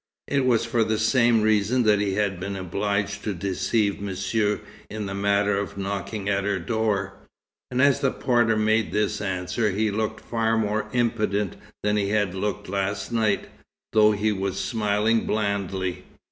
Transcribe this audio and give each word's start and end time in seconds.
It 0.27 0.47
was 0.47 0.65
for 0.65 0.83
the 0.83 0.97
same 0.97 1.43
reason 1.43 1.83
that 1.83 1.99
he 1.99 2.15
had 2.15 2.39
been 2.39 2.55
obliged 2.55 3.23
to 3.23 3.35
deceive 3.35 4.01
Monsieur 4.01 4.59
in 4.89 5.05
the 5.05 5.13
matter 5.13 5.59
of 5.59 5.77
knocking 5.77 6.27
at 6.27 6.43
her 6.43 6.57
door. 6.57 7.13
And 7.69 7.79
as 7.83 7.99
the 7.99 8.09
porter 8.09 8.57
made 8.57 8.91
this 8.93 9.21
answer, 9.21 9.69
he 9.69 9.91
looked 9.91 10.21
far 10.25 10.57
more 10.57 10.87
impudent 10.91 11.55
than 11.83 11.97
he 11.97 12.09
had 12.09 12.33
looked 12.33 12.67
last 12.67 13.11
night, 13.11 13.47
though 13.93 14.11
he 14.11 14.31
was 14.31 14.59
smiling 14.59 15.27
blandly. 15.27 16.03